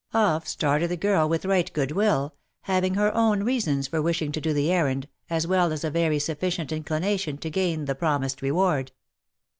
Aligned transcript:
Off 0.15 0.47
started 0.47 0.87
the 0.87 0.97
girl 0.97 1.29
with 1.29 1.45
right 1.45 1.71
good 1.73 1.91
will, 1.91 2.33
having 2.61 2.95
her 2.95 3.15
own 3.15 3.43
reasons 3.43 3.87
for 3.87 4.01
wishing 4.01 4.31
to 4.31 4.41
do 4.41 4.51
the 4.51 4.71
errand, 4.71 5.07
as 5.29 5.45
well 5.45 5.71
as 5.71 5.83
a 5.83 5.91
very 5.91 6.17
sufficient 6.17 6.71
inclination 6.71 7.37
to 7.37 7.51
gain 7.51 7.85
the 7.85 7.93
promised 7.93 8.41
reward. 8.41 8.93